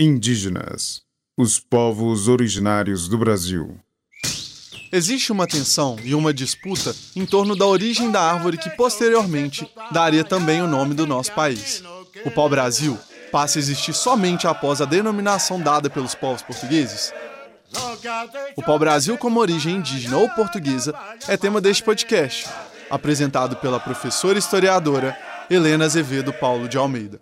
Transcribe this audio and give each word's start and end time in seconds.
Indígenas, 0.00 1.02
os 1.38 1.60
povos 1.60 2.26
originários 2.26 3.08
do 3.08 3.18
Brasil. 3.18 3.78
Existe 4.90 5.30
uma 5.30 5.46
tensão 5.46 5.98
e 6.02 6.14
uma 6.14 6.32
disputa 6.32 6.96
em 7.14 7.26
torno 7.26 7.54
da 7.54 7.66
origem 7.66 8.10
da 8.10 8.22
árvore 8.22 8.56
que 8.56 8.70
posteriormente 8.70 9.70
daria 9.90 10.24
também 10.24 10.62
o 10.62 10.66
nome 10.66 10.94
do 10.94 11.06
nosso 11.06 11.32
país. 11.32 11.82
O 12.24 12.30
pau-brasil 12.30 12.98
passa 13.30 13.58
a 13.58 13.60
existir 13.60 13.92
somente 13.92 14.46
após 14.46 14.80
a 14.80 14.86
denominação 14.86 15.60
dada 15.60 15.90
pelos 15.90 16.14
povos 16.14 16.40
portugueses? 16.42 17.12
O 18.56 18.62
pau-brasil 18.62 19.18
como 19.18 19.40
origem 19.40 19.76
indígena 19.76 20.16
ou 20.16 20.28
portuguesa 20.30 20.94
é 21.28 21.36
tema 21.36 21.60
deste 21.60 21.82
podcast, 21.82 22.48
apresentado 22.90 23.56
pela 23.56 23.78
professora 23.78 24.38
historiadora 24.38 25.16
Helena 25.50 25.84
Azevedo 25.84 26.32
Paulo 26.32 26.66
de 26.66 26.78
Almeida. 26.78 27.20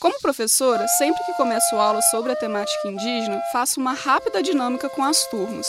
Como 0.00 0.20
professora, 0.20 0.88
sempre 0.88 1.22
que 1.24 1.32
começo 1.34 1.76
aula 1.76 2.02
sobre 2.02 2.32
a 2.32 2.36
temática 2.36 2.88
indígena, 2.88 3.40
faço 3.52 3.78
uma 3.78 3.92
rápida 3.92 4.42
dinâmica 4.42 4.88
com 4.88 5.04
as 5.04 5.28
turmas. 5.28 5.68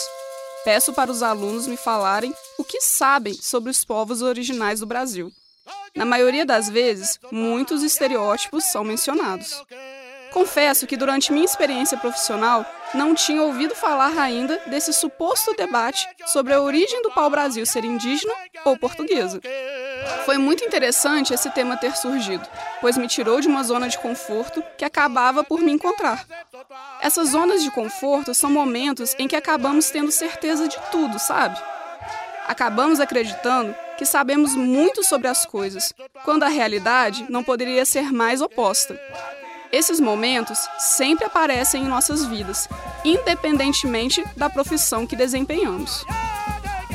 Peço 0.63 0.91
para 0.91 1.11
os 1.11 1.21
alunos 1.21 1.67
me 1.67 1.77
falarem 1.77 2.33
o 2.58 2.63
que 2.63 2.81
sabem 2.81 3.33
sobre 3.33 3.69
os 3.69 3.85
povos 3.85 4.23
originais 4.23 4.80
do 4.80 4.88
Brasil. 4.88 5.31
Na 5.95 6.05
maioria 6.05 6.45
das 6.45 6.67
vezes, 6.67 7.19
muitos 7.31 7.83
estereótipos 7.83 8.63
são 8.66 8.83
mencionados. 8.83 9.63
Confesso 10.31 10.85
que 10.85 10.97
durante 10.97 11.31
minha 11.33 11.45
experiência 11.45 11.97
profissional 11.97 12.65
não 12.93 13.13
tinha 13.13 13.41
ouvido 13.43 13.75
falar 13.75 14.17
ainda 14.17 14.61
desse 14.67 14.93
suposto 14.93 15.53
debate 15.55 16.07
sobre 16.27 16.53
a 16.53 16.61
origem 16.61 17.02
do 17.02 17.11
pau-brasil 17.11 17.65
ser 17.65 17.83
indígena 17.83 18.33
ou 18.66 18.77
portuguesa. 18.77 19.39
Foi 20.25 20.38
muito 20.38 20.63
interessante 20.63 21.33
esse 21.33 21.49
tema 21.52 21.77
ter 21.77 21.95
surgido, 21.95 22.47
pois 22.80 22.97
me 22.97 23.08
tirou 23.08 23.41
de 23.41 23.47
uma 23.47 23.63
zona 23.63 23.88
de 23.88 23.97
conforto 23.97 24.63
que 24.77 24.86
acabava 24.86 25.44
por 25.44 25.61
me 25.61 25.71
encontrar. 25.71 26.25
Essas 27.02 27.30
zonas 27.30 27.64
de 27.64 27.71
conforto 27.71 28.33
são 28.33 28.49
momentos 28.49 29.16
em 29.19 29.27
que 29.27 29.36
acabamos 29.36 29.89
tendo 29.89 30.11
certeza 30.11 30.67
de 30.67 30.77
tudo, 30.91 31.19
sabe? 31.19 31.59
Acabamos 32.47 32.99
acreditando 32.99 33.75
que 33.97 34.05
sabemos 34.05 34.55
muito 34.55 35.03
sobre 35.03 35.27
as 35.27 35.45
coisas, 35.45 35.93
quando 36.23 36.43
a 36.43 36.47
realidade 36.47 37.25
não 37.30 37.43
poderia 37.43 37.83
ser 37.86 38.11
mais 38.14 38.41
oposta. 38.41 38.99
Esses 39.72 40.00
momentos 40.00 40.58
sempre 40.80 41.25
aparecem 41.25 41.84
em 41.84 41.88
nossas 41.88 42.25
vidas, 42.25 42.67
independentemente 43.06 44.23
da 44.36 44.50
profissão 44.50 45.06
que 45.06 45.16
desempenhamos. 45.16 46.03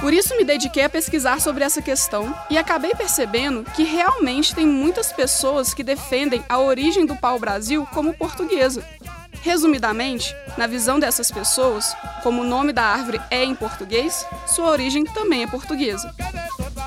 Por 0.01 0.13
isso 0.13 0.37
me 0.37 0.45
dediquei 0.45 0.85
a 0.85 0.91
pesquisar 0.91 1.41
sobre 1.41 1.63
essa 1.63 1.81
questão 1.81 2.35
e 2.51 2.59
acabei 2.59 2.93
percebendo 2.95 3.65
que 3.75 3.85
realmente 3.85 4.55
tem 4.55 4.67
muitas 4.67 5.13
pessoas 5.13 5.73
que 5.73 5.85
defendem 5.85 6.45
a 6.49 6.59
origem 6.59 7.07
do 7.07 7.17
pau-brasil 7.17 7.87
como 7.93 8.13
portuguesa. 8.13 8.85
Resumidamente, 9.41 10.35
na 10.59 10.67
visão 10.67 10.99
dessas 10.99 11.31
pessoas, 11.31 11.97
como 12.23 12.43
o 12.43 12.47
nome 12.47 12.73
da 12.73 12.83
árvore 12.83 13.21
é 13.31 13.45
em 13.45 13.55
português, 13.55 14.27
sua 14.47 14.71
origem 14.71 15.05
também 15.05 15.45
é 15.45 15.47
portuguesa. 15.47 16.13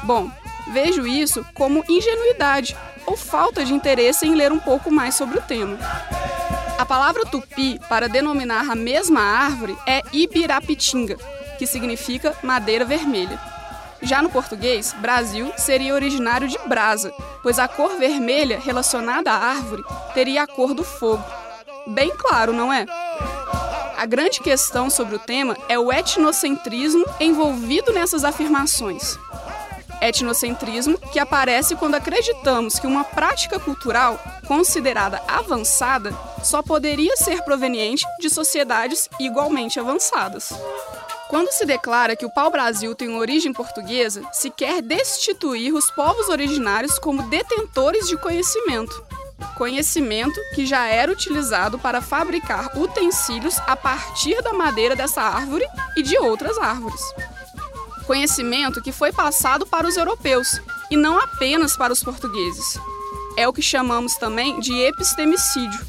Bom, 0.03 0.29
vejo 0.71 1.05
isso 1.07 1.45
como 1.53 1.83
ingenuidade 1.87 2.75
ou 3.05 3.15
falta 3.15 3.63
de 3.63 3.73
interesse 3.73 4.27
em 4.27 4.35
ler 4.35 4.51
um 4.51 4.59
pouco 4.59 4.91
mais 4.91 5.15
sobre 5.15 5.37
o 5.37 5.41
tema. 5.41 5.77
A 6.77 6.85
palavra 6.85 7.25
tupi 7.25 7.79
para 7.89 8.07
denominar 8.07 8.69
a 8.69 8.75
mesma 8.75 9.21
árvore 9.21 9.75
é 9.87 10.01
ibirapitinga, 10.13 11.17
que 11.57 11.65
significa 11.65 12.35
madeira 12.43 12.85
vermelha. 12.85 13.39
Já 14.01 14.21
no 14.21 14.29
português, 14.29 14.93
Brasil 14.99 15.51
seria 15.57 15.95
originário 15.95 16.47
de 16.47 16.57
brasa, 16.67 17.11
pois 17.41 17.57
a 17.57 17.67
cor 17.67 17.97
vermelha 17.97 18.59
relacionada 18.59 19.31
à 19.31 19.37
árvore 19.37 19.83
teria 20.13 20.43
a 20.43 20.47
cor 20.47 20.75
do 20.75 20.83
fogo. 20.83 21.23
Bem 21.87 22.11
claro, 22.15 22.53
não 22.53 22.71
é? 22.71 22.85
A 23.97 24.05
grande 24.05 24.39
questão 24.39 24.89
sobre 24.91 25.15
o 25.15 25.19
tema 25.19 25.57
é 25.67 25.79
o 25.79 25.91
etnocentrismo 25.91 27.05
envolvido 27.19 27.91
nessas 27.91 28.23
afirmações 28.23 29.17
etnocentrismo, 30.01 30.97
que 31.11 31.19
aparece 31.19 31.75
quando 31.75 31.95
acreditamos 31.95 32.79
que 32.79 32.87
uma 32.87 33.03
prática 33.03 33.59
cultural 33.59 34.19
considerada 34.47 35.21
avançada 35.27 36.13
só 36.43 36.61
poderia 36.61 37.15
ser 37.17 37.43
proveniente 37.43 38.05
de 38.19 38.29
sociedades 38.29 39.09
igualmente 39.19 39.79
avançadas. 39.79 40.53
Quando 41.29 41.51
se 41.51 41.65
declara 41.65 42.15
que 42.15 42.25
o 42.25 42.33
pau-brasil 42.33 42.95
tem 42.95 43.13
origem 43.15 43.51
portuguesa, 43.51 44.21
se 44.31 44.49
quer 44.49 44.81
destituir 44.81 45.73
os 45.73 45.91
povos 45.91 46.29
originários 46.29 46.97
como 46.97 47.23
detentores 47.23 48.07
de 48.07 48.15
conhecimento. 48.15 49.05
Conhecimento 49.57 50.39
que 50.55 50.65
já 50.65 50.87
era 50.87 51.11
utilizado 51.11 51.77
para 51.77 52.01
fabricar 52.01 52.71
utensílios 52.77 53.59
a 53.67 53.75
partir 53.75 54.41
da 54.41 54.53
madeira 54.53 54.95
dessa 54.95 55.21
árvore 55.21 55.65
e 55.97 56.01
de 56.01 56.17
outras 56.17 56.57
árvores 56.57 57.01
conhecimento 58.07 58.81
que 58.81 58.93
foi 58.93 59.11
passado 59.11 59.67
para 59.67 59.85
os 59.85 59.97
europeus 59.97 60.61
e 60.89 60.95
não 60.95 61.19
apenas 61.19 61.75
para 61.75 61.91
os 61.91 62.01
portugueses. 62.01 62.79
É 63.35 63.47
o 63.47 63.53
que 63.53 63.61
chamamos 63.61 64.15
também 64.15 64.59
de 64.59 64.73
epistemicídio. 64.73 65.85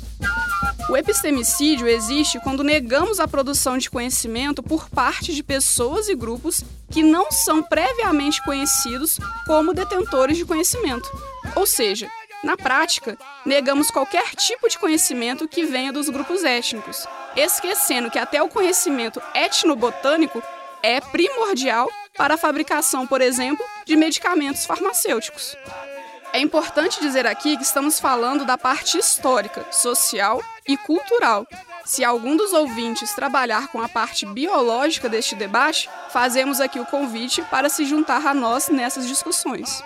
O 0.91 0.97
epistemicídio 0.97 1.87
existe 1.87 2.41
quando 2.41 2.65
negamos 2.65 3.21
a 3.21 3.28
produção 3.28 3.78
de 3.78 3.89
conhecimento 3.89 4.62
por 4.62 4.89
parte 4.89 5.34
de 5.34 5.43
pessoas 5.43 6.09
e 6.09 6.15
grupos 6.15 6.65
que 6.91 7.03
não 7.03 7.31
são 7.31 7.62
previamente 7.62 8.43
conhecidos 8.43 9.19
como 9.47 9.73
detentores 9.73 10.37
de 10.37 10.45
conhecimento. 10.45 11.09
Ou 11.55 11.67
seja, 11.67 12.11
na 12.43 12.57
prática, 12.57 13.17
negamos 13.45 13.91
qualquer 13.91 14.34
tipo 14.34 14.69
de 14.69 14.78
conhecimento 14.78 15.47
que 15.47 15.65
venha 15.65 15.93
dos 15.93 16.09
grupos 16.09 16.43
étnicos, 16.43 17.07
esquecendo 17.37 18.11
que 18.11 18.19
até 18.19 18.43
o 18.43 18.49
conhecimento 18.49 19.21
etnobotânico 19.34 20.43
é 20.83 21.01
primordial 21.01 21.89
para 22.19 22.34
a 22.34 22.39
fabricação, 22.39 23.06
por 23.06 23.23
exemplo, 23.23 23.65
de 23.87 23.97
medicamentos 23.97 24.67
farmacêuticos. 24.67 25.56
É 26.33 26.41
importante 26.41 27.01
dizer 27.01 27.27
aqui 27.27 27.56
que 27.56 27.62
estamos 27.62 27.99
falando 27.99 28.45
da 28.45 28.59
parte 28.59 28.99
histórica, 28.99 29.67
social 29.71 30.43
e 30.67 30.77
cultural. 30.77 31.47
Se 31.87 32.05
algum 32.05 32.37
dos 32.37 32.53
ouvintes 32.53 33.15
trabalhar 33.15 33.69
com 33.69 33.81
a 33.81 33.89
parte 33.89 34.27
biológica 34.27 35.09
deste 35.09 35.34
debate, 35.34 35.89
fazemos 36.11 36.61
aqui 36.61 36.78
o 36.78 36.84
convite 36.84 37.41
para 37.43 37.71
se 37.71 37.87
juntar 37.87 38.27
a 38.27 38.34
nós 38.34 38.69
nessas 38.69 39.09
discussões. 39.09 39.83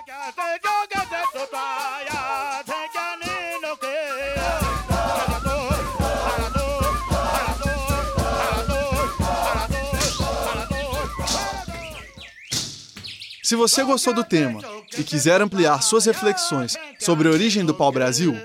Se 13.53 13.57
você 13.57 13.83
gostou 13.83 14.15
do 14.15 14.23
tema 14.23 14.61
e 14.97 15.03
quiser 15.03 15.39
ampliar 15.39 15.79
suas 15.83 16.07
reflexões 16.07 16.75
sobre 16.97 17.27
a 17.27 17.31
origem 17.31 17.63
do 17.63 17.71
pau-brasil, 17.71 18.35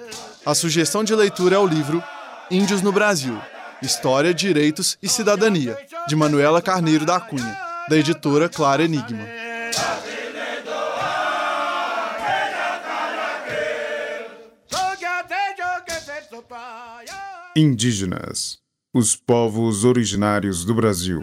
a 0.45 0.55
sugestão 0.55 1.03
de 1.03 1.15
leitura 1.15 1.57
é 1.57 1.59
o 1.59 1.67
livro 1.67 2.05
Índios 2.51 2.83
no 2.83 2.93
Brasil: 2.93 3.41
História, 3.81 4.35
Direitos 4.35 4.99
e 5.03 5.09
Cidadania, 5.09 5.79
de 6.07 6.15
Manuela 6.15 6.61
Carneiro 6.61 7.07
da 7.07 7.19
Cunha, 7.19 7.59
da 7.89 7.97
editora 7.97 8.51
Clara 8.51 8.85
Enigma. 8.85 9.25
Indígenas, 17.57 18.59
os 18.93 19.17
povos 19.17 19.87
originários 19.87 20.67
do 20.67 20.75
Brasil. 20.75 21.23